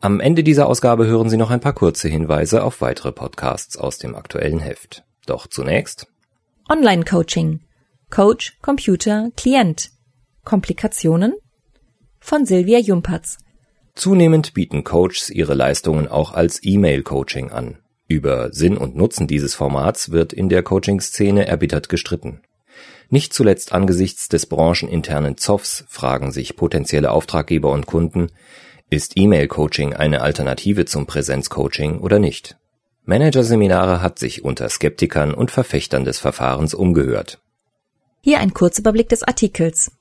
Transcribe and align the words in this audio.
Am 0.00 0.20
Ende 0.20 0.44
dieser 0.44 0.68
Ausgabe 0.68 1.06
hören 1.06 1.28
Sie 1.28 1.36
noch 1.36 1.50
ein 1.50 1.58
paar 1.58 1.72
kurze 1.72 2.06
Hinweise 2.08 2.62
auf 2.62 2.80
weitere 2.80 3.10
Podcasts 3.10 3.76
aus 3.76 3.98
dem 3.98 4.14
aktuellen 4.14 4.60
Heft. 4.60 5.02
Doch 5.26 5.48
zunächst 5.48 6.06
Online-Coaching. 6.68 7.62
Coach, 8.08 8.56
Computer, 8.62 9.30
Klient. 9.36 9.90
Komplikationen? 10.44 11.34
Von 12.20 12.46
Silvia 12.46 12.78
Jumpertz. 12.78 13.38
Zunehmend 13.96 14.54
bieten 14.54 14.84
Coaches 14.84 15.30
ihre 15.30 15.54
Leistungen 15.54 16.06
auch 16.06 16.32
als 16.32 16.60
E-Mail-Coaching 16.62 17.50
an. 17.50 17.78
Über 18.06 18.52
Sinn 18.52 18.76
und 18.76 18.94
Nutzen 18.94 19.26
dieses 19.26 19.56
Formats 19.56 20.12
wird 20.12 20.32
in 20.32 20.48
der 20.48 20.62
Coaching-Szene 20.62 21.48
erbittert 21.48 21.88
gestritten. 21.88 22.42
Nicht 23.10 23.34
zuletzt 23.34 23.72
angesichts 23.72 24.28
des 24.28 24.46
brancheninternen 24.46 25.38
Zoffs 25.38 25.84
fragen 25.88 26.30
sich 26.30 26.54
potenzielle 26.54 27.10
Auftraggeber 27.10 27.72
und 27.72 27.86
Kunden, 27.86 28.28
ist 28.90 29.16
E-Mail-Coaching 29.16 29.94
eine 29.94 30.22
Alternative 30.22 30.84
zum 30.84 31.06
Präsenzcoaching 31.06 32.00
oder 32.00 32.18
nicht? 32.18 32.56
Managerseminare 33.04 34.02
hat 34.02 34.18
sich 34.18 34.44
unter 34.44 34.68
Skeptikern 34.68 35.34
und 35.34 35.50
Verfechtern 35.50 36.04
des 36.04 36.18
Verfahrens 36.18 36.74
umgehört. 36.74 37.40
Hier 38.20 38.40
ein 38.40 38.52
Kurzüberblick 38.52 39.08
des 39.08 39.22
Artikels. 39.22 39.92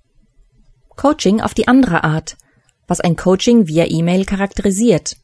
Coaching 0.96 1.42
auf 1.42 1.54
die 1.54 1.68
andere 1.68 2.04
Art, 2.04 2.38
was 2.88 3.00
ein 3.00 3.16
Coaching 3.16 3.68
via 3.68 3.86
E-Mail 3.88 4.26
charakterisiert. 4.26 5.18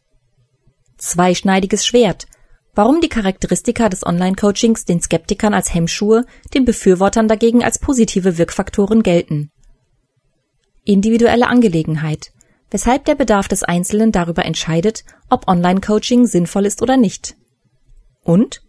Zweischneidiges 0.97 1.85
Schwert, 1.85 2.27
Warum 2.75 3.01
die 3.01 3.09
Charakteristika 3.09 3.87
des 3.87 4.03
Online-Coachings 4.03 4.85
den 4.85 4.99
Skeptikern 4.99 5.53
als 5.53 5.75
Hemmschuhe, 5.75 6.25
den 6.55 6.65
Befürwortern 6.65 7.27
dagegen 7.27 7.63
als 7.63 7.77
positive 7.77 8.39
Wirkfaktoren 8.39 9.03
gelten. 9.03 9.51
Individuelle 10.83 11.47
Angelegenheit. 11.47 12.31
Weshalb 12.73 13.05
der 13.05 13.13
Bedarf 13.13 13.47
des 13.47 13.61
Einzelnen 13.61 14.11
darüber 14.11 14.45
entscheidet, 14.45 15.03
ob 15.29 15.47
Online-Coaching 15.47 16.25
sinnvoll 16.25 16.65
ist 16.65 16.81
oder 16.81 16.97
nicht. 16.97 17.35
Und 18.23 18.63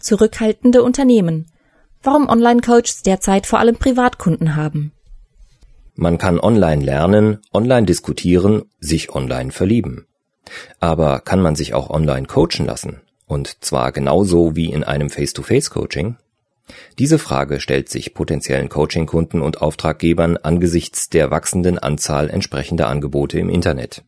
zurückhaltende 0.00 0.82
Unternehmen. 0.82 1.46
Warum 2.02 2.28
Online-Coaches 2.28 3.02
derzeit 3.02 3.46
vor 3.46 3.60
allem 3.60 3.76
Privatkunden 3.76 4.56
haben. 4.56 4.90
Man 5.94 6.18
kann 6.18 6.40
online 6.40 6.84
lernen, 6.84 7.38
online 7.52 7.86
diskutieren, 7.86 8.64
sich 8.80 9.14
online 9.14 9.52
verlieben. 9.52 10.08
Aber 10.80 11.20
kann 11.20 11.40
man 11.40 11.54
sich 11.54 11.72
auch 11.72 11.88
online 11.88 12.26
coachen 12.26 12.66
lassen? 12.66 13.00
Und 13.26 13.62
zwar 13.64 13.92
genauso 13.92 14.56
wie 14.56 14.72
in 14.72 14.82
einem 14.82 15.08
Face-to-Face-Coaching? 15.08 16.16
Diese 16.98 17.18
Frage 17.18 17.60
stellt 17.60 17.88
sich 17.88 18.14
potenziellen 18.14 18.68
Coaching-Kunden 18.68 19.40
und 19.40 19.60
Auftraggebern 19.62 20.36
angesichts 20.36 21.08
der 21.08 21.30
wachsenden 21.30 21.78
Anzahl 21.78 22.30
entsprechender 22.30 22.88
Angebote 22.88 23.38
im 23.38 23.48
Internet. 23.48 24.02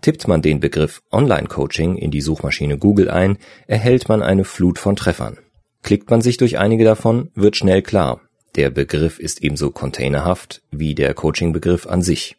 Tippt 0.00 0.28
man 0.28 0.42
den 0.42 0.60
Begriff 0.60 1.02
Online-Coaching 1.10 1.96
in 1.96 2.10
die 2.10 2.20
Suchmaschine 2.20 2.78
Google 2.78 3.10
ein, 3.10 3.38
erhält 3.66 4.08
man 4.08 4.22
eine 4.22 4.44
Flut 4.44 4.78
von 4.78 4.96
Treffern. 4.96 5.38
Klickt 5.82 6.10
man 6.10 6.22
sich 6.22 6.36
durch 6.36 6.58
einige 6.58 6.84
davon, 6.84 7.30
wird 7.34 7.56
schnell 7.56 7.82
klar, 7.82 8.20
der 8.56 8.70
Begriff 8.70 9.18
ist 9.18 9.42
ebenso 9.42 9.70
containerhaft 9.70 10.62
wie 10.70 10.94
der 10.94 11.14
Coaching-Begriff 11.14 11.86
an 11.86 12.02
sich. 12.02 12.37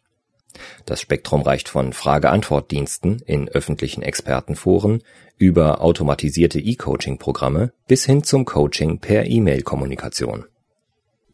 Das 0.86 1.00
Spektrum 1.00 1.42
reicht 1.42 1.68
von 1.68 1.92
Frage-Antwort-Diensten 1.92 3.20
in 3.26 3.48
öffentlichen 3.48 4.02
Expertenforen 4.02 5.02
über 5.36 5.80
automatisierte 5.80 6.60
E-Coaching-Programme 6.60 7.72
bis 7.86 8.04
hin 8.04 8.22
zum 8.22 8.44
Coaching 8.44 8.98
per 8.98 9.26
E-Mail-Kommunikation. 9.26 10.44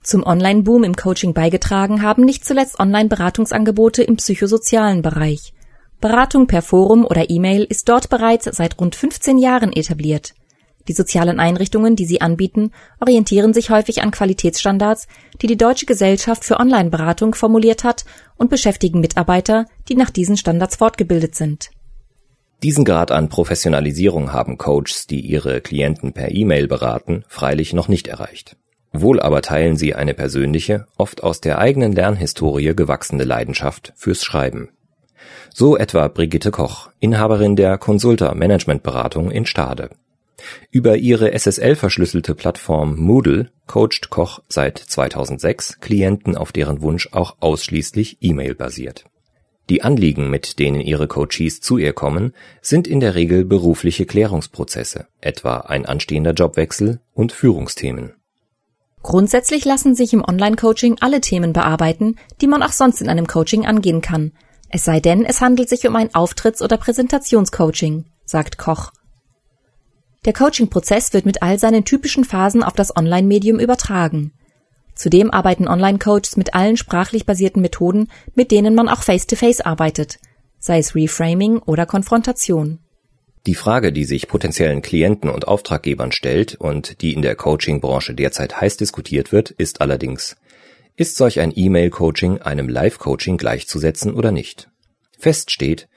Zum 0.02 0.22
Online-Boom 0.22 0.84
im 0.84 0.94
Coaching 0.94 1.34
beigetragen 1.34 2.02
haben 2.02 2.24
nicht 2.24 2.44
zuletzt 2.44 2.78
Online-Beratungsangebote 2.78 4.04
im 4.04 4.16
psychosozialen 4.16 5.02
Bereich. 5.02 5.52
Beratung 6.00 6.46
per 6.46 6.62
Forum 6.62 7.04
oder 7.04 7.30
E-Mail 7.30 7.64
ist 7.64 7.88
dort 7.88 8.08
bereits 8.08 8.44
seit 8.44 8.78
rund 8.78 8.94
15 8.94 9.38
Jahren 9.38 9.72
etabliert. 9.72 10.34
Die 10.88 10.92
sozialen 10.92 11.40
Einrichtungen, 11.40 11.96
die 11.96 12.06
sie 12.06 12.20
anbieten, 12.20 12.70
orientieren 13.00 13.52
sich 13.52 13.70
häufig 13.70 14.02
an 14.02 14.12
Qualitätsstandards, 14.12 15.08
die 15.42 15.48
die 15.48 15.56
Deutsche 15.56 15.86
Gesellschaft 15.86 16.44
für 16.44 16.60
Online-Beratung 16.60 17.34
formuliert 17.34 17.82
hat 17.82 18.04
und 18.36 18.50
beschäftigen 18.50 19.00
Mitarbeiter, 19.00 19.66
die 19.88 19.94
nach 19.94 20.10
diesen 20.10 20.36
Standards 20.36 20.76
fortgebildet 20.76 21.34
sind. 21.34 21.70
Diesen 22.62 22.84
Grad 22.84 23.10
an 23.10 23.28
Professionalisierung 23.28 24.32
haben 24.32 24.56
Coaches, 24.56 25.06
die 25.06 25.20
ihre 25.20 25.60
Klienten 25.60 26.12
per 26.12 26.34
E-Mail 26.34 26.68
beraten, 26.68 27.24
freilich 27.28 27.72
noch 27.74 27.88
nicht 27.88 28.08
erreicht. 28.08 28.56
Wohl 28.92 29.20
aber 29.20 29.42
teilen 29.42 29.76
sie 29.76 29.94
eine 29.94 30.14
persönliche, 30.14 30.86
oft 30.96 31.22
aus 31.22 31.40
der 31.40 31.58
eigenen 31.58 31.92
Lernhistorie 31.92 32.74
gewachsene 32.74 33.24
Leidenschaft 33.24 33.92
fürs 33.94 34.24
Schreiben. 34.24 34.70
So 35.52 35.76
etwa 35.76 36.08
Brigitte 36.08 36.50
Koch, 36.50 36.90
Inhaberin 36.98 37.56
der 37.56 37.76
Consulta 37.78 38.34
Managementberatung 38.34 39.30
in 39.30 39.44
Stade. 39.44 39.90
Über 40.70 40.96
ihre 40.96 41.32
SSL-verschlüsselte 41.32 42.34
Plattform 42.34 42.96
Moodle 42.96 43.50
coacht 43.66 44.10
Koch 44.10 44.40
seit 44.48 44.78
2006 44.78 45.80
Klienten 45.80 46.36
auf 46.36 46.52
deren 46.52 46.82
Wunsch 46.82 47.08
auch 47.12 47.36
ausschließlich 47.40 48.18
E-Mail-basiert. 48.20 49.06
Die 49.68 49.82
Anliegen, 49.82 50.30
mit 50.30 50.60
denen 50.60 50.80
ihre 50.80 51.08
Coaches 51.08 51.60
zu 51.60 51.76
ihr 51.78 51.92
kommen, 51.92 52.34
sind 52.62 52.86
in 52.86 53.00
der 53.00 53.16
Regel 53.16 53.44
berufliche 53.44 54.06
Klärungsprozesse, 54.06 55.08
etwa 55.20 55.56
ein 55.58 55.86
anstehender 55.86 56.32
Jobwechsel 56.32 57.00
und 57.14 57.32
Führungsthemen. 57.32 58.12
Grundsätzlich 59.02 59.64
lassen 59.64 59.94
sich 59.94 60.12
im 60.12 60.24
Online-Coaching 60.24 60.98
alle 61.00 61.20
Themen 61.20 61.52
bearbeiten, 61.52 62.16
die 62.40 62.46
man 62.46 62.62
auch 62.62 62.72
sonst 62.72 63.00
in 63.00 63.08
einem 63.08 63.26
Coaching 63.26 63.66
angehen 63.66 64.02
kann. 64.02 64.32
Es 64.68 64.84
sei 64.84 65.00
denn, 65.00 65.24
es 65.24 65.40
handelt 65.40 65.68
sich 65.68 65.86
um 65.86 65.96
ein 65.96 66.10
Auftritts- 66.10 66.62
oder 66.62 66.76
Präsentationscoaching, 66.76 68.04
sagt 68.24 68.58
Koch. 68.58 68.92
Der 70.26 70.32
Coaching-Prozess 70.32 71.12
wird 71.12 71.24
mit 71.24 71.40
all 71.40 71.58
seinen 71.58 71.84
typischen 71.84 72.24
Phasen 72.24 72.64
auf 72.64 72.72
das 72.72 72.96
Online-Medium 72.96 73.60
übertragen. 73.60 74.32
Zudem 74.96 75.30
arbeiten 75.30 75.68
Online-Coaches 75.68 76.36
mit 76.36 76.52
allen 76.52 76.76
sprachlich 76.76 77.26
basierten 77.26 77.62
Methoden, 77.62 78.08
mit 78.34 78.50
denen 78.50 78.74
man 78.74 78.88
auch 78.88 79.04
face-to-face 79.04 79.60
-face 79.60 79.64
arbeitet, 79.64 80.18
sei 80.58 80.78
es 80.78 80.96
Reframing 80.96 81.58
oder 81.58 81.86
Konfrontation. 81.86 82.80
Die 83.46 83.54
Frage, 83.54 83.92
die 83.92 84.04
sich 84.04 84.26
potenziellen 84.26 84.82
Klienten 84.82 85.30
und 85.30 85.46
Auftraggebern 85.46 86.10
stellt 86.10 86.56
und 86.56 87.02
die 87.02 87.12
in 87.12 87.22
der 87.22 87.36
Coaching-Branche 87.36 88.14
derzeit 88.14 88.60
heiß 88.60 88.78
diskutiert 88.78 89.30
wird, 89.30 89.52
ist 89.52 89.80
allerdings, 89.80 90.36
ist 90.96 91.16
solch 91.16 91.38
ein 91.38 91.52
E-Mail-Coaching 91.54 92.38
einem 92.42 92.68
Live-Coaching 92.68 93.36
gleichzusetzen 93.36 94.12
oder 94.12 94.32
nicht? 94.32 94.70
Fest 95.16 95.52
steht, 95.52 95.88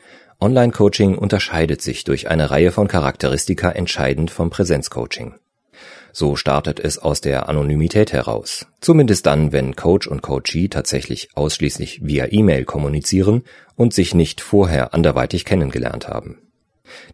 Online-Coaching 0.42 1.18
unterscheidet 1.18 1.82
sich 1.82 2.06
durch 2.06 2.30
eine 2.30 2.50
Reihe 2.50 2.72
von 2.72 2.88
Charakteristika 2.88 3.72
entscheidend 3.72 4.32
vom 4.32 4.50
Präsenz-Coaching. 4.50 5.36
So 6.14 6.38
startet 6.38 6.80
es 6.80 6.98
aus 6.98 7.20
der 7.20 7.50
Anonymität 7.50 8.14
heraus. 8.14 8.66
Zumindest 8.80 9.26
dann, 9.26 9.52
wenn 9.52 9.76
Coach 9.76 10.08
und 10.08 10.22
Coachee 10.22 10.70
tatsächlich 10.70 11.30
ausschließlich 11.36 12.06
via 12.06 12.28
E-Mail 12.32 12.64
kommunizieren 12.64 13.44
und 13.76 13.94
sich 13.94 14.16
nicht 14.16 14.40
vorher 14.40 14.94
anderweitig 14.94 15.44
kennengelernt 15.44 16.08
haben. 16.08 16.38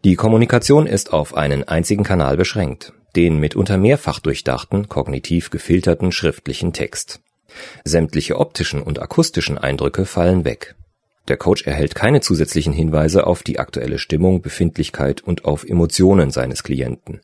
Die 0.04 0.16
Kommunikation 0.16 0.86
ist 0.86 1.12
auf 1.12 1.36
einen 1.36 1.64
einzigen 1.64 2.04
Kanal 2.04 2.38
beschränkt, 2.38 2.94
den 3.16 3.40
mitunter 3.40 3.78
mehrfach 3.78 4.20
durchdachten, 4.20 4.88
kognitiv 4.88 5.50
gefilterten 5.50 6.12
schriftlichen 6.12 6.74
Text. 6.74 7.22
Sämtliche 7.84 8.38
optischen 8.38 8.82
und 8.82 9.02
akustischen 9.02 9.58
Eindrücke 9.58 10.06
fallen 10.06 10.46
weg. 10.46 10.76
Der 11.28 11.38
Coach 11.38 11.66
erhält 11.66 11.96
keine 11.96 12.22
zusätzlichen 12.22 12.74
Hinweise 12.74 13.26
auf 13.26 13.42
die 13.42 13.60
aktuelle 13.60 13.98
Stimmung, 13.98 14.42
Befindlichkeit 14.42 15.22
und 15.22 15.46
auf 15.46 15.64
Emotionen 15.64 16.30
seines 16.32 16.64
Klienten. 16.64 17.22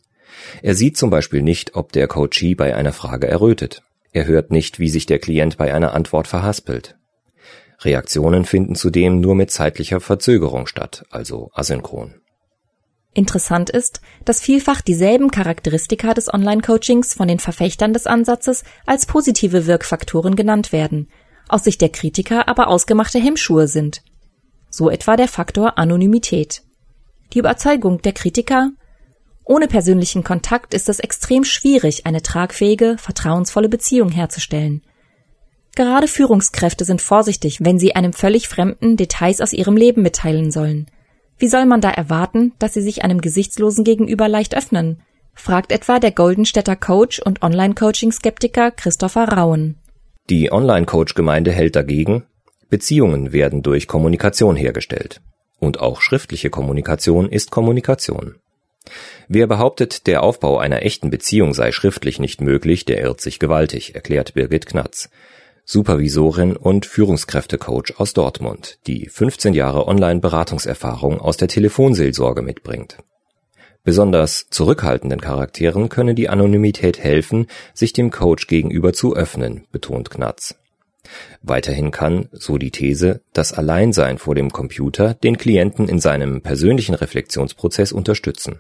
Er 0.62 0.76
sieht 0.76 0.98
zum 0.98 1.10
Beispiel 1.10 1.42
nicht, 1.42 1.76
ob 1.76 1.92
der 1.92 2.08
Coachee 2.08 2.56
bei 2.56 2.76
einer 2.76 2.94
Frage 2.94 3.28
errötet. 3.28 3.84
Er 4.12 4.26
hört 4.26 4.52
nicht, 4.52 4.80
wie 4.80 4.90
sich 4.90 5.06
der 5.06 5.20
Klient 5.20 5.58
bei 5.58 5.74
einer 5.74 5.94
Antwort 5.94 6.28
verhaspelt. 6.28 6.96
Reaktionen 7.82 8.46
finden 8.46 8.76
zudem 8.76 9.22
nur 9.22 9.36
mit 9.36 9.52
zeitlicher 9.52 10.00
Verzögerung 10.00 10.68
statt, 10.68 11.06
also 11.10 11.50
asynchron. 11.54 12.16
Interessant 13.14 13.70
ist, 13.70 14.02
dass 14.24 14.40
vielfach 14.40 14.82
dieselben 14.82 15.32
Charakteristika 15.32 16.14
des 16.14 16.34
Online-Coachings 16.34 17.14
von 17.14 17.28
den 17.28 17.40
Verfechtern 17.40 17.92
des 17.92 18.08
Ansatzes 18.08 18.64
als 18.86 19.06
positive 19.06 19.68
Wirkfaktoren 19.68 20.36
genannt 20.38 20.72
werden, 20.72 21.10
aus 21.54 21.64
Sicht 21.64 21.82
der 21.82 21.90
Kritiker 21.90 22.48
aber 22.48 22.68
ausgemachte 22.68 23.20
Hemmschuhe 23.20 23.68
sind. 23.68 24.02
So 24.70 24.90
etwa 24.90 25.16
der 25.16 25.28
Faktor 25.28 25.78
Anonymität. 25.78 26.64
Die 27.34 27.40
Überzeugung 27.40 28.02
der 28.02 28.14
Kritiker, 28.14 28.72
Ohne 29.44 29.68
persönlichen 29.68 30.24
Kontakt 30.24 30.74
ist 30.74 30.88
es 30.88 31.00
extrem 31.00 31.44
schwierig, 31.44 32.06
eine 32.06 32.22
tragfähige, 32.22 32.98
vertrauensvolle 32.98 33.70
Beziehung 33.70 34.10
herzustellen. 34.10 34.82
Gerade 35.76 36.08
Führungskräfte 36.08 36.86
sind 36.86 37.02
vorsichtig, 37.02 37.60
wenn 37.62 37.80
sie 37.80 37.96
einem 37.96 38.14
völlig 38.14 38.48
Fremden 38.48 38.98
Details 38.98 39.42
aus 39.42 39.54
ihrem 39.54 39.78
Leben 39.78 40.02
mitteilen 40.02 40.52
sollen. 40.52 40.88
Wie 41.38 41.48
soll 41.48 41.66
man 41.66 41.82
da 41.82 41.90
erwarten, 41.90 42.54
dass 42.60 42.74
sie 42.74 42.82
sich 42.82 43.04
einem 43.04 43.20
Gesichtslosen 43.20 43.84
gegenüber 43.84 44.28
leicht 44.28 44.56
öffnen? 44.56 45.02
fragt 45.34 45.72
etwa 45.72 46.00
der 46.00 46.12
Goldenstädter 46.12 46.76
Coach 46.76 47.20
und 47.20 47.42
Online-Coaching-Skeptiker 47.42 48.72
Christopher 48.72 49.30
Rauen. 49.30 49.81
Die 50.32 50.50
Online-Coach-Gemeinde 50.50 51.52
hält 51.52 51.76
dagegen, 51.76 52.24
Beziehungen 52.70 53.34
werden 53.34 53.64
durch 53.64 53.90
Kommunikation 53.90 54.56
hergestellt. 54.56 55.20
Und 55.60 55.82
auch 55.82 56.00
schriftliche 56.00 56.50
Kommunikation 56.50 57.28
ist 57.28 57.52
Kommunikation. 57.52 58.36
Wer 59.28 59.48
behauptet, 59.48 60.08
der 60.08 60.24
Aufbau 60.24 60.58
einer 60.58 60.84
echten 60.84 61.10
Beziehung 61.10 61.54
sei 61.54 61.74
schriftlich 61.74 62.18
nicht 62.18 62.40
möglich, 62.40 62.86
der 62.86 63.02
irrt 63.02 63.20
sich 63.20 63.40
gewaltig, 63.40 63.94
erklärt 63.94 64.34
Birgit 64.34 64.68
Knatz, 64.68 65.10
Supervisorin 65.66 66.56
und 66.56 66.86
Führungskräftecoach 66.86 67.96
aus 68.00 68.14
Dortmund, 68.14 68.80
die 68.88 69.10
15 69.10 69.54
Jahre 69.54 69.86
Online-Beratungserfahrung 69.86 71.20
aus 71.20 71.36
der 71.36 71.50
Telefonseelsorge 71.50 72.42
mitbringt. 72.42 73.00
Besonders 73.84 74.48
zurückhaltenden 74.50 75.22
Charakteren 75.22 75.90
könne 75.90 76.14
die 76.14 76.30
Anonymität 76.30 77.00
helfen, 77.00 77.48
sich 77.74 77.94
dem 77.94 78.12
Coach 78.12 78.48
gegenüber 78.48 78.94
zu 78.94 79.16
öffnen, 79.16 79.66
betont 79.72 80.12
Knatz. 80.12 80.56
Weiterhin 81.42 81.90
kann, 81.90 82.30
so 82.32 82.60
die 82.60 82.70
These, 82.70 83.22
das 83.34 83.54
Alleinsein 83.54 84.20
vor 84.20 84.36
dem 84.36 84.52
Computer 84.52 85.16
den 85.16 85.38
Klienten 85.38 85.88
in 85.90 86.00
seinem 86.00 86.42
persönlichen 86.42 86.94
Reflexionsprozess 86.94 87.92
unterstützen. 87.92 88.60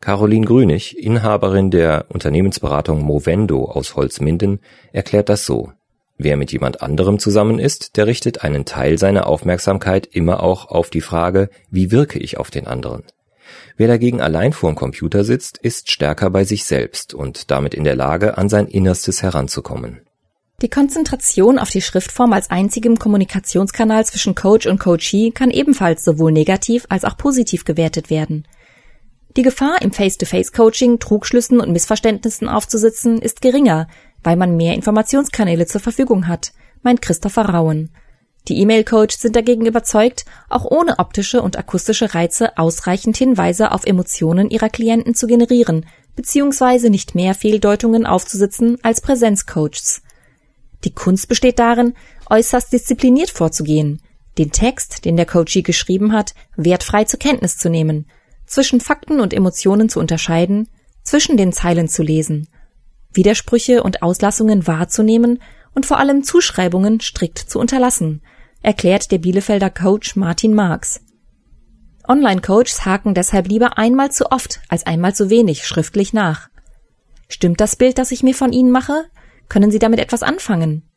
Caroline 0.00 0.46
Grünig, 0.46 0.98
Inhaberin 0.98 1.70
der 1.70 2.06
Unternehmensberatung 2.08 3.02
Movendo 3.02 3.66
aus 3.66 3.94
Holzminden, 3.94 4.60
erklärt 4.92 5.28
das 5.28 5.46
so. 5.46 5.72
Wer 6.16 6.36
mit 6.36 6.52
jemand 6.52 6.82
anderem 6.82 7.18
zusammen 7.18 7.58
ist, 7.58 7.96
der 7.96 8.06
richtet 8.06 8.42
einen 8.42 8.64
Teil 8.64 8.98
seiner 8.98 9.26
Aufmerksamkeit 9.26 10.06
immer 10.06 10.42
auch 10.42 10.66
auf 10.66 10.90
die 10.90 11.00
Frage, 11.02 11.50
wie 11.70 11.90
wirke 11.90 12.18
ich 12.18 12.38
auf 12.38 12.50
den 12.50 12.66
anderen? 12.66 13.04
Wer 13.76 13.88
dagegen 13.88 14.20
allein 14.20 14.52
vorm 14.52 14.74
Computer 14.74 15.24
sitzt, 15.24 15.58
ist 15.58 15.90
stärker 15.90 16.30
bei 16.30 16.44
sich 16.44 16.64
selbst 16.64 17.14
und 17.14 17.50
damit 17.50 17.74
in 17.74 17.84
der 17.84 17.96
Lage, 17.96 18.38
an 18.38 18.48
sein 18.48 18.66
Innerstes 18.66 19.22
heranzukommen. 19.22 20.00
Die 20.62 20.68
Konzentration 20.68 21.58
auf 21.58 21.70
die 21.70 21.80
Schriftform 21.80 22.32
als 22.32 22.50
einzigem 22.50 22.96
Kommunikationskanal 22.96 24.06
zwischen 24.06 24.36
Coach 24.36 24.66
und 24.66 24.78
Coachee 24.78 25.32
kann 25.32 25.50
ebenfalls 25.50 26.04
sowohl 26.04 26.30
negativ 26.30 26.86
als 26.88 27.04
auch 27.04 27.16
positiv 27.16 27.64
gewertet 27.64 28.10
werden. 28.10 28.46
Die 29.36 29.42
Gefahr, 29.42 29.80
im 29.82 29.92
Face-to-Face-Coaching 29.92 30.98
Trugschlüssen 30.98 31.58
und 31.58 31.72
Missverständnissen 31.72 32.48
aufzusitzen, 32.48 33.18
ist 33.18 33.40
geringer, 33.40 33.88
weil 34.22 34.36
man 34.36 34.56
mehr 34.56 34.74
Informationskanäle 34.74 35.66
zur 35.66 35.80
Verfügung 35.80 36.28
hat, 36.28 36.52
meint 36.82 37.02
Christopher 37.02 37.46
Rauen. 37.46 37.90
Die 38.48 38.58
E-Mail-Coaches 38.60 39.20
sind 39.20 39.36
dagegen 39.36 39.66
überzeugt, 39.66 40.24
auch 40.48 40.64
ohne 40.64 40.98
optische 40.98 41.42
und 41.42 41.56
akustische 41.56 42.14
Reize 42.14 42.58
ausreichend 42.58 43.16
Hinweise 43.16 43.70
auf 43.70 43.86
Emotionen 43.86 44.50
ihrer 44.50 44.68
Klienten 44.68 45.14
zu 45.14 45.26
generieren, 45.28 45.86
beziehungsweise 46.16 46.90
nicht 46.90 47.14
mehr 47.14 47.34
Fehldeutungen 47.34 48.04
aufzusitzen 48.04 48.78
als 48.82 49.00
Präsenzcoaches. 49.00 50.02
Die 50.84 50.92
Kunst 50.92 51.28
besteht 51.28 51.60
darin, 51.60 51.94
äußerst 52.28 52.72
diszipliniert 52.72 53.30
vorzugehen, 53.30 54.02
den 54.38 54.50
Text, 54.50 55.04
den 55.04 55.16
der 55.16 55.26
Coachee 55.26 55.62
geschrieben 55.62 56.12
hat, 56.12 56.34
wertfrei 56.56 57.04
zur 57.04 57.20
Kenntnis 57.20 57.58
zu 57.58 57.70
nehmen, 57.70 58.06
zwischen 58.46 58.80
Fakten 58.80 59.20
und 59.20 59.32
Emotionen 59.32 59.88
zu 59.88 60.00
unterscheiden, 60.00 60.68
zwischen 61.04 61.36
den 61.36 61.52
Zeilen 61.52 61.88
zu 61.88 62.02
lesen, 62.02 62.48
Widersprüche 63.12 63.82
und 63.82 64.02
Auslassungen 64.02 64.66
wahrzunehmen 64.66 65.40
und 65.74 65.86
vor 65.86 65.98
allem 65.98 66.24
Zuschreibungen 66.24 67.00
strikt 67.00 67.38
zu 67.38 67.58
unterlassen, 67.58 68.22
erklärt 68.62 69.10
der 69.10 69.18
Bielefelder 69.18 69.70
Coach 69.70 70.16
Martin 70.16 70.54
Marx. 70.54 71.00
Online-Coaches 72.08 72.84
haken 72.84 73.14
deshalb 73.14 73.48
lieber 73.48 73.78
einmal 73.78 74.10
zu 74.10 74.30
oft 74.30 74.60
als 74.68 74.86
einmal 74.86 75.14
zu 75.14 75.30
wenig 75.30 75.66
schriftlich 75.66 76.12
nach. 76.12 76.48
Stimmt 77.28 77.60
das 77.60 77.76
Bild, 77.76 77.98
das 77.98 78.10
ich 78.10 78.22
mir 78.22 78.34
von 78.34 78.52
Ihnen 78.52 78.70
mache? 78.70 79.04
Können 79.48 79.70
Sie 79.70 79.78
damit 79.78 80.00
etwas 80.00 80.22
anfangen? 80.22 80.88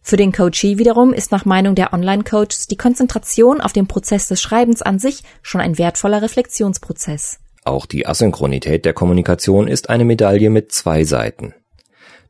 Für 0.00 0.16
den 0.16 0.32
Coachee 0.32 0.78
wiederum 0.78 1.12
ist 1.12 1.30
nach 1.30 1.44
Meinung 1.44 1.74
der 1.74 1.92
Online-Coaches 1.92 2.66
die 2.66 2.76
Konzentration 2.76 3.60
auf 3.60 3.72
den 3.72 3.86
Prozess 3.86 4.26
des 4.26 4.42
Schreibens 4.42 4.82
an 4.82 4.98
sich 4.98 5.22
schon 5.42 5.60
ein 5.60 5.78
wertvoller 5.78 6.22
Reflexionsprozess. 6.22 7.38
Auch 7.64 7.86
die 7.86 8.06
Asynchronität 8.06 8.84
der 8.84 8.94
Kommunikation 8.94 9.68
ist 9.68 9.88
eine 9.90 10.04
Medaille 10.04 10.50
mit 10.50 10.72
zwei 10.72 11.04
Seiten. 11.04 11.54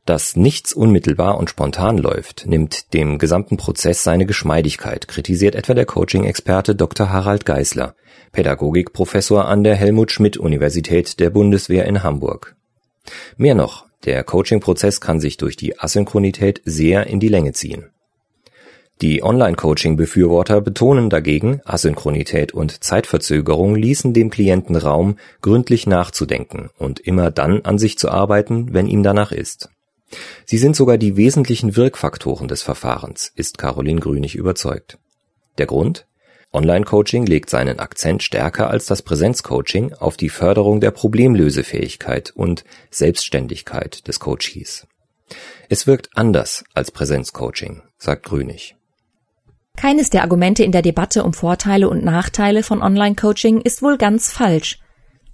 Dass 0.05 0.35
nichts 0.35 0.73
unmittelbar 0.73 1.37
und 1.37 1.49
spontan 1.49 1.97
läuft, 1.97 2.45
nimmt 2.45 2.93
dem 2.93 3.19
gesamten 3.19 3.55
Prozess 3.55 4.03
seine 4.03 4.25
Geschmeidigkeit, 4.25 5.07
kritisiert 5.07 5.55
etwa 5.55 5.73
der 5.73 5.85
Coaching-Experte 5.85 6.75
Dr. 6.75 7.09
Harald 7.09 7.45
Geisler, 7.45 7.95
Pädagogikprofessor 8.33 9.45
an 9.45 9.63
der 9.63 9.75
Helmut 9.75 10.11
Schmidt 10.11 10.35
Universität 10.35 11.21
der 11.21 11.29
Bundeswehr 11.29 11.85
in 11.85 12.03
Hamburg. 12.03 12.57
Mehr 13.37 13.55
noch, 13.55 13.85
der 14.03 14.25
Coaching-Prozess 14.25 14.99
kann 14.99 15.21
sich 15.21 15.37
durch 15.37 15.55
die 15.55 15.79
Asynchronität 15.79 16.61
sehr 16.65 17.07
in 17.07 17.21
die 17.21 17.29
Länge 17.29 17.53
ziehen. 17.53 17.89
Die 19.01 19.23
Online-Coaching-Befürworter 19.23 20.61
betonen 20.61 21.09
dagegen, 21.09 21.61
Asynchronität 21.65 22.53
und 22.53 22.83
Zeitverzögerung 22.83 23.75
ließen 23.75 24.13
dem 24.13 24.29
Klienten 24.29 24.75
Raum, 24.75 25.17
gründlich 25.41 25.87
nachzudenken 25.87 26.69
und 26.77 26.99
immer 26.99 27.31
dann 27.31 27.61
an 27.63 27.77
sich 27.77 27.97
zu 27.97 28.09
arbeiten, 28.09 28.73
wenn 28.73 28.87
ihm 28.87 29.03
danach 29.03 29.31
ist. 29.31 29.69
Sie 30.45 30.57
sind 30.57 30.75
sogar 30.75 30.97
die 30.97 31.17
wesentlichen 31.17 31.75
Wirkfaktoren 31.75 32.47
des 32.47 32.61
Verfahrens, 32.61 33.31
ist 33.35 33.57
Caroline 33.57 33.99
Grünig 33.99 34.35
überzeugt. 34.35 34.97
Der 35.57 35.65
Grund? 35.65 36.05
Online-Coaching 36.51 37.25
legt 37.25 37.49
seinen 37.49 37.79
Akzent 37.79 38.21
stärker 38.21 38.69
als 38.69 38.85
das 38.85 39.01
Präsenz-Coaching 39.01 39.93
auf 39.93 40.17
die 40.17 40.29
Förderung 40.29 40.79
der 40.81 40.91
Problemlösefähigkeit 40.91 42.31
und 42.35 42.63
Selbstständigkeit 42.91 44.07
des 44.07 44.19
Coaches. 44.19 44.85
Es 45.69 45.87
wirkt 45.87 46.09
anders 46.13 46.63
als 46.75 46.91
Präsenz-Coaching, 46.91 47.81
sagt 47.97 48.25
Grünig. 48.25 48.75
Keines 49.75 50.11
der 50.11 50.21
Argumente 50.21 50.63
in 50.63 50.71
der 50.71 50.83
Debatte 50.83 51.23
um 51.23 51.33
Vorteile 51.33 51.89
und 51.89 52.03
Nachteile 52.03 52.61
von 52.61 52.83
Online-Coaching 52.83 53.61
ist 53.61 53.81
wohl 53.81 53.97
ganz 53.97 54.31
falsch. 54.31 54.79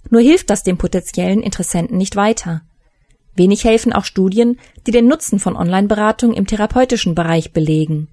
Nur 0.08 0.22
hilft 0.22 0.48
das 0.48 0.62
dem 0.62 0.78
potenziellen 0.78 1.42
Interessenten 1.42 1.98
nicht 1.98 2.16
weiter. 2.16 2.62
Wenig 3.34 3.64
helfen 3.64 3.92
auch 3.92 4.04
Studien, 4.04 4.58
die 4.86 4.90
den 4.90 5.06
Nutzen 5.06 5.38
von 5.38 5.56
Online-Beratung 5.56 6.32
im 6.32 6.46
therapeutischen 6.46 7.14
Bereich 7.14 7.52
belegen. 7.52 8.08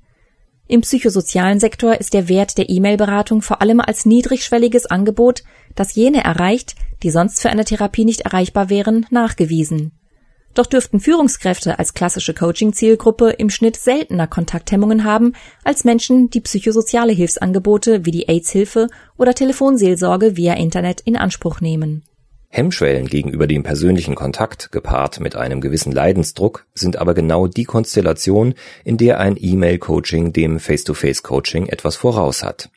Im 0.68 0.82
psychosozialen 0.82 1.60
Sektor 1.60 1.96
ist 1.96 2.14
der 2.14 2.28
Wert 2.28 2.58
der 2.58 2.70
E-Mail-Beratung 2.70 3.42
vor 3.42 3.62
allem 3.62 3.80
als 3.80 4.06
niedrigschwelliges 4.06 4.86
Angebot, 4.86 5.44
das 5.76 5.96
jene 5.96 6.24
erreicht, 6.24 6.76
die 7.04 7.10
sonst 7.10 7.42
für 7.42 7.50
eine 7.50 7.64
Therapie 7.64 8.04
nicht 8.04 8.22
erreichbar 8.22 8.70
wären, 8.70 9.06
nachgewiesen. 9.10 9.94
Doch 10.54 10.66
dürften 10.66 11.00
Führungskräfte 11.00 11.78
als 11.78 11.94
klassische 11.94 12.34
Coaching-Zielgruppe 12.34 13.30
im 13.30 13.50
Schnitt 13.50 13.78
seltener 13.78 14.26
Kontakthemmungen 14.26 15.04
haben 15.04 15.34
als 15.64 15.84
Menschen, 15.84 16.32
die 16.32 16.42
psychosoziale 16.42 17.14
Hilfsangebote 17.14 18.06
wie 18.06 18.12
die 18.12 18.28
AIDS-Hilfe 18.28 18.88
oder 19.18 19.36
Telefonseelsorge 19.36 20.36
via 20.36 20.56
Internet 20.56 21.02
in 21.02 21.16
Anspruch 21.16 21.62
nehmen. 21.62 22.07
Hemmschwellen 22.50 23.08
gegenüber 23.08 23.46
dem 23.46 23.64
persönlichen 23.64 24.16
Kontakt, 24.16 24.72
gepaart 24.72 25.20
mit 25.20 25.36
einem 25.36 25.62
gewissen 25.62 25.92
Leidensdruck, 25.92 26.66
sind 26.74 26.98
aber 26.98 27.14
genau 27.14 27.48
die 27.48 27.66
Konstellation, 27.66 28.54
in 28.84 28.98
der 28.98 29.20
ein 29.20 29.36
E-Mail-Coaching 29.40 30.34
dem 30.34 30.60
Face-to-Face-Coaching 30.60 31.68
etwas 31.68 31.98
voraus 31.98 32.44
hat, 32.44 32.70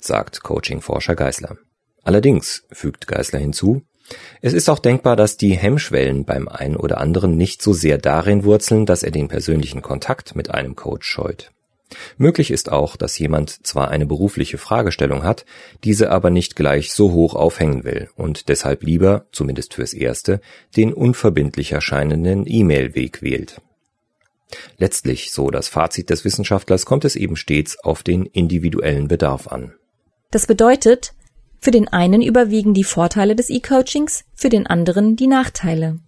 sagt 0.00 0.42
Coaching-Forscher 0.42 1.16
Geisler. 1.16 1.58
Allerdings, 2.02 2.64
fügt 2.70 3.08
Geisler 3.08 3.40
hinzu, 3.40 3.82
es 4.40 4.52
ist 4.52 4.68
auch 4.68 4.78
denkbar, 4.78 5.16
dass 5.16 5.36
die 5.36 5.56
Hemmschwellen 5.56 6.24
beim 6.24 6.46
einen 6.48 6.76
oder 6.76 6.98
anderen 6.98 7.36
nicht 7.36 7.60
so 7.60 7.72
sehr 7.72 7.98
darin 7.98 8.44
wurzeln, 8.44 8.86
dass 8.86 9.02
er 9.02 9.10
den 9.10 9.26
persönlichen 9.26 9.82
Kontakt 9.82 10.36
mit 10.36 10.50
einem 10.50 10.76
Coach 10.76 11.08
scheut. 11.08 11.50
Möglich 12.16 12.50
ist 12.50 12.70
auch, 12.70 12.96
dass 12.96 13.18
jemand 13.18 13.64
zwar 13.66 13.90
eine 13.90 14.06
berufliche 14.06 14.58
Fragestellung 14.58 15.22
hat, 15.22 15.44
diese 15.84 16.10
aber 16.10 16.30
nicht 16.30 16.56
gleich 16.56 16.92
so 16.92 17.12
hoch 17.12 17.34
aufhängen 17.34 17.84
will 17.84 18.08
und 18.16 18.48
deshalb 18.48 18.82
lieber, 18.82 19.26
zumindest 19.32 19.74
fürs 19.74 19.92
Erste, 19.92 20.40
den 20.76 20.92
unverbindlich 20.92 21.72
erscheinenden 21.72 22.44
E-Mail-Weg 22.46 23.22
wählt. 23.22 23.60
Letztlich, 24.78 25.32
so 25.32 25.50
das 25.50 25.68
Fazit 25.68 26.10
des 26.10 26.24
Wissenschaftlers, 26.24 26.86
kommt 26.86 27.04
es 27.04 27.16
eben 27.16 27.36
stets 27.36 27.78
auf 27.78 28.02
den 28.02 28.26
individuellen 28.26 29.08
Bedarf 29.08 29.48
an. 29.48 29.72
Das 30.30 30.46
bedeutet, 30.46 31.14
für 31.60 31.70
den 31.70 31.88
einen 31.88 32.22
überwiegen 32.22 32.74
die 32.74 32.84
Vorteile 32.84 33.34
des 33.34 33.50
E-Coachings, 33.50 34.24
für 34.34 34.48
den 34.48 34.66
anderen 34.66 35.16
die 35.16 35.26
Nachteile. 35.26 35.98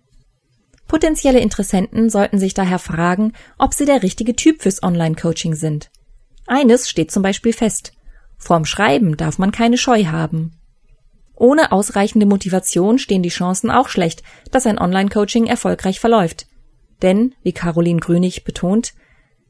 Potenzielle 0.88 1.40
Interessenten 1.40 2.08
sollten 2.08 2.38
sich 2.38 2.54
daher 2.54 2.78
fragen, 2.78 3.34
ob 3.58 3.74
sie 3.74 3.84
der 3.84 4.02
richtige 4.02 4.34
Typ 4.34 4.62
fürs 4.62 4.82
Online-Coaching 4.82 5.54
sind. 5.54 5.90
Eines 6.46 6.88
steht 6.88 7.12
zum 7.12 7.22
Beispiel 7.22 7.52
fest. 7.52 7.92
Vorm 8.38 8.64
Schreiben 8.64 9.16
darf 9.18 9.38
man 9.38 9.52
keine 9.52 9.76
Scheu 9.76 10.06
haben. 10.06 10.52
Ohne 11.36 11.72
ausreichende 11.72 12.26
Motivation 12.26 12.98
stehen 12.98 13.22
die 13.22 13.28
Chancen 13.28 13.70
auch 13.70 13.88
schlecht, 13.88 14.22
dass 14.50 14.66
ein 14.66 14.78
Online-Coaching 14.78 15.46
erfolgreich 15.46 16.00
verläuft. 16.00 16.46
Denn, 17.02 17.34
wie 17.42 17.52
Caroline 17.52 18.00
Grünig 18.00 18.44
betont, 18.44 18.94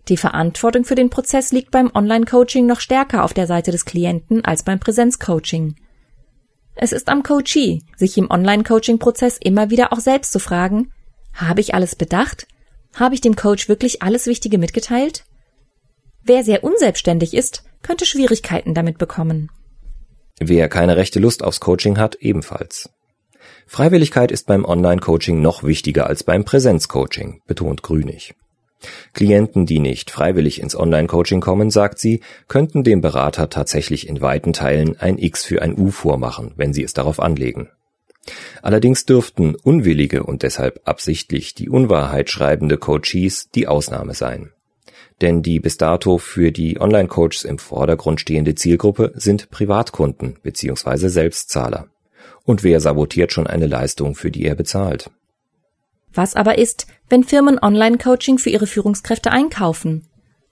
die 0.08 0.16
Verantwortung 0.16 0.84
für 0.84 0.96
den 0.96 1.08
Prozess 1.08 1.52
liegt 1.52 1.70
beim 1.70 1.90
Online-Coaching 1.94 2.66
noch 2.66 2.80
stärker 2.80 3.24
auf 3.24 3.32
der 3.32 3.46
Seite 3.46 3.70
des 3.70 3.84
Klienten 3.84 4.44
als 4.44 4.64
beim 4.64 4.80
Präsenz-Coaching. 4.80 5.76
Es 6.74 6.92
ist 6.92 7.08
am 7.08 7.22
Coachee, 7.22 7.82
sich 7.96 8.18
im 8.18 8.30
Online-Coaching-Prozess 8.30 9.38
immer 9.40 9.70
wieder 9.70 9.92
auch 9.92 10.00
selbst 10.00 10.32
zu 10.32 10.40
fragen, 10.40 10.92
habe 11.38 11.60
ich 11.60 11.74
alles 11.74 11.96
bedacht? 11.96 12.46
Habe 12.94 13.14
ich 13.14 13.20
dem 13.20 13.36
Coach 13.36 13.68
wirklich 13.68 14.02
alles 14.02 14.26
Wichtige 14.26 14.58
mitgeteilt? 14.58 15.24
Wer 16.22 16.44
sehr 16.44 16.64
unselbstständig 16.64 17.34
ist, 17.34 17.64
könnte 17.82 18.04
Schwierigkeiten 18.04 18.74
damit 18.74 18.98
bekommen. 18.98 19.50
Wer 20.40 20.68
keine 20.68 20.96
rechte 20.96 21.20
Lust 21.20 21.42
aufs 21.42 21.60
Coaching 21.60 21.98
hat, 21.98 22.16
ebenfalls. 22.16 22.90
Freiwilligkeit 23.66 24.30
ist 24.30 24.46
beim 24.46 24.64
Online-Coaching 24.64 25.40
noch 25.40 25.62
wichtiger 25.62 26.06
als 26.06 26.24
beim 26.24 26.44
Präsenz-Coaching, 26.44 27.42
betont 27.46 27.82
Grünig. 27.82 28.34
Klienten, 29.12 29.66
die 29.66 29.80
nicht 29.80 30.10
freiwillig 30.10 30.60
ins 30.60 30.76
Online-Coaching 30.76 31.40
kommen, 31.40 31.70
sagt 31.70 31.98
sie, 31.98 32.20
könnten 32.46 32.84
dem 32.84 33.00
Berater 33.00 33.50
tatsächlich 33.50 34.08
in 34.08 34.20
weiten 34.20 34.52
Teilen 34.52 34.98
ein 34.98 35.18
X 35.18 35.44
für 35.44 35.62
ein 35.62 35.76
U 35.76 35.90
vormachen, 35.90 36.52
wenn 36.56 36.72
sie 36.72 36.84
es 36.84 36.94
darauf 36.94 37.20
anlegen. 37.20 37.68
Allerdings 38.62 39.06
dürften 39.06 39.54
unwillige 39.54 40.24
und 40.24 40.42
deshalb 40.42 40.80
absichtlich 40.84 41.54
die 41.54 41.68
Unwahrheit 41.68 42.30
schreibende 42.30 42.78
Coaches 42.78 43.50
die 43.54 43.66
Ausnahme 43.66 44.14
sein. 44.14 44.52
Denn 45.20 45.42
die 45.42 45.58
bis 45.58 45.76
dato 45.76 46.18
für 46.18 46.52
die 46.52 46.80
Online-Coaches 46.80 47.44
im 47.44 47.58
Vordergrund 47.58 48.20
stehende 48.20 48.54
Zielgruppe 48.54 49.12
sind 49.14 49.50
Privatkunden 49.50 50.36
bzw. 50.42 51.08
Selbstzahler. 51.08 51.88
Und 52.44 52.62
wer 52.62 52.80
sabotiert 52.80 53.32
schon 53.32 53.46
eine 53.46 53.66
Leistung, 53.66 54.14
für 54.14 54.30
die 54.30 54.44
er 54.44 54.54
bezahlt? 54.54 55.10
Was 56.14 56.34
aber 56.34 56.58
ist, 56.58 56.86
wenn 57.08 57.24
Firmen 57.24 57.58
Online-Coaching 57.60 58.38
für 58.38 58.50
ihre 58.50 58.66
Führungskräfte 58.66 59.30
einkaufen? 59.30 60.06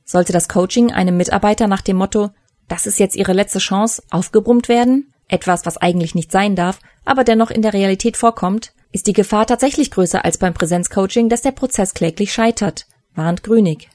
Sollte 0.04 0.32
das 0.32 0.48
Coaching 0.48 0.92
einem 0.92 1.16
Mitarbeiter 1.16 1.66
nach 1.66 1.82
dem 1.82 1.96
Motto, 1.96 2.30
das 2.68 2.86
ist 2.86 2.98
jetzt 2.98 3.16
ihre 3.16 3.32
letzte 3.32 3.58
Chance, 3.60 4.02
aufgebrummt 4.10 4.68
werden? 4.68 5.12
Etwas, 5.28 5.66
was 5.66 5.76
eigentlich 5.76 6.14
nicht 6.14 6.30
sein 6.30 6.54
darf, 6.54 6.78
aber 7.04 7.24
dennoch 7.24 7.50
in 7.50 7.62
der 7.62 7.72
Realität 7.72 8.16
vorkommt, 8.16 8.72
ist 8.92 9.06
die 9.06 9.12
Gefahr 9.12 9.46
tatsächlich 9.46 9.90
größer 9.90 10.24
als 10.24 10.38
beim 10.38 10.54
Präsenzcoaching, 10.54 11.28
dass 11.28 11.42
der 11.42 11.52
Prozess 11.52 11.94
kläglich 11.94 12.32
scheitert, 12.32 12.86
warnt 13.14 13.42
Grünig. 13.42 13.90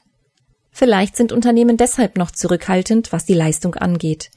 Vielleicht 0.70 1.16
sind 1.16 1.32
Unternehmen 1.32 1.76
deshalb 1.76 2.16
noch 2.16 2.30
zurückhaltend, 2.30 3.12
was 3.12 3.24
die 3.24 3.34
Leistung 3.34 3.74
angeht. 3.74 4.30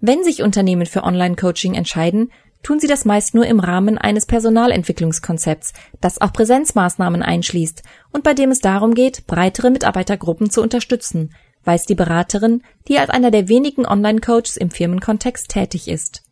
Wenn 0.00 0.24
sich 0.24 0.42
Unternehmen 0.42 0.86
für 0.86 1.02
Online-Coaching 1.02 1.74
entscheiden, 1.74 2.30
tun 2.62 2.80
sie 2.80 2.86
das 2.86 3.04
meist 3.04 3.34
nur 3.34 3.46
im 3.46 3.60
Rahmen 3.60 3.98
eines 3.98 4.26
Personalentwicklungskonzepts, 4.26 5.72
das 6.00 6.20
auch 6.20 6.32
Präsenzmaßnahmen 6.32 7.22
einschließt 7.22 7.82
und 8.12 8.24
bei 8.24 8.34
dem 8.34 8.50
es 8.50 8.60
darum 8.60 8.94
geht, 8.94 9.26
breitere 9.26 9.70
Mitarbeitergruppen 9.70 10.50
zu 10.50 10.62
unterstützen, 10.62 11.34
weiß 11.64 11.86
die 11.86 11.94
Beraterin, 11.94 12.62
die 12.88 12.98
als 12.98 13.10
einer 13.10 13.30
der 13.30 13.48
wenigen 13.48 13.86
Online-Coaches 13.86 14.56
im 14.56 14.70
Firmenkontext 14.70 15.48
tätig 15.48 15.88
ist. 15.88 16.22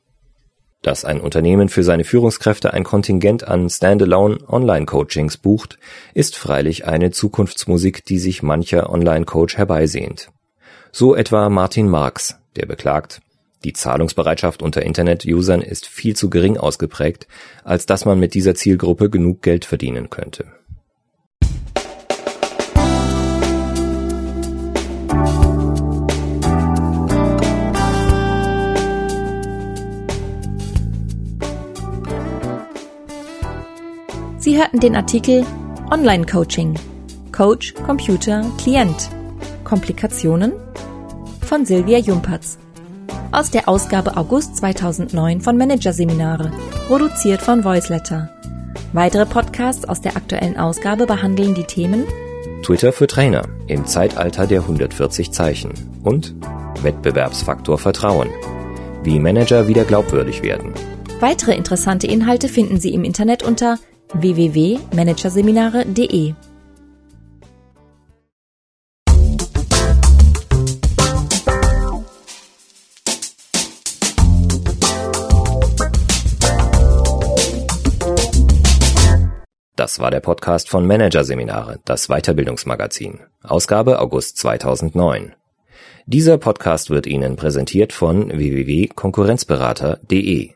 Dass 0.86 1.04
ein 1.04 1.20
Unternehmen 1.20 1.68
für 1.68 1.82
seine 1.82 2.04
Führungskräfte 2.04 2.72
ein 2.72 2.84
Kontingent 2.84 3.42
an 3.42 3.68
Standalone 3.68 4.38
Online-Coachings 4.46 5.36
bucht, 5.36 5.80
ist 6.14 6.36
freilich 6.36 6.86
eine 6.86 7.10
Zukunftsmusik, 7.10 8.04
die 8.04 8.20
sich 8.20 8.44
mancher 8.44 8.88
Online-Coach 8.88 9.56
herbeisehnt. 9.56 10.30
So 10.92 11.16
etwa 11.16 11.48
Martin 11.48 11.88
Marx, 11.88 12.38
der 12.54 12.66
beklagt, 12.66 13.20
die 13.64 13.72
Zahlungsbereitschaft 13.72 14.62
unter 14.62 14.82
Internet-Usern 14.82 15.60
ist 15.60 15.86
viel 15.86 16.14
zu 16.14 16.30
gering 16.30 16.56
ausgeprägt, 16.56 17.26
als 17.64 17.86
dass 17.86 18.04
man 18.04 18.20
mit 18.20 18.34
dieser 18.34 18.54
Zielgruppe 18.54 19.10
genug 19.10 19.42
Geld 19.42 19.64
verdienen 19.64 20.08
könnte. 20.08 20.44
Sie 34.56 34.62
hörten 34.62 34.80
den 34.80 34.96
Artikel 34.96 35.44
Online-Coaching 35.90 36.78
Coach, 37.30 37.74
Computer, 37.84 38.42
Klient 38.56 39.10
Komplikationen 39.64 40.54
von 41.42 41.66
Silvia 41.66 41.98
Jumpertz 41.98 42.56
aus 43.32 43.50
der 43.50 43.68
Ausgabe 43.68 44.16
August 44.16 44.56
2009 44.56 45.42
von 45.42 45.58
Managerseminare, 45.58 46.50
produziert 46.88 47.42
von 47.42 47.64
Voiceletter. 47.64 48.30
Weitere 48.94 49.26
Podcasts 49.26 49.86
aus 49.86 50.00
der 50.00 50.16
aktuellen 50.16 50.56
Ausgabe 50.56 51.04
behandeln 51.04 51.54
die 51.54 51.64
Themen 51.64 52.04
Twitter 52.62 52.94
für 52.94 53.06
Trainer 53.06 53.42
im 53.66 53.84
Zeitalter 53.84 54.46
der 54.46 54.62
140 54.62 55.32
Zeichen 55.32 55.74
und 56.02 56.34
Wettbewerbsfaktor 56.80 57.76
Vertrauen. 57.76 58.30
Wie 59.02 59.20
Manager 59.20 59.68
wieder 59.68 59.84
glaubwürdig 59.84 60.42
werden. 60.42 60.72
Weitere 61.20 61.54
interessante 61.54 62.06
Inhalte 62.06 62.48
finden 62.48 62.80
Sie 62.80 62.94
im 62.94 63.04
Internet 63.04 63.42
unter 63.42 63.78
www.managerseminare.de. 64.12 66.34
Das 79.76 80.00
war 80.00 80.10
der 80.10 80.20
Podcast 80.20 80.68
von 80.68 80.84
Managerseminare, 80.86 81.78
das 81.84 82.08
Weiterbildungsmagazin. 82.08 83.20
Ausgabe 83.42 84.00
August 84.00 84.38
2009. 84.38 85.36
Dieser 86.06 86.38
Podcast 86.38 86.90
wird 86.90 87.06
Ihnen 87.06 87.36
präsentiert 87.36 87.92
von 87.92 88.30
www.konkurrenzberater.de. 88.30 90.55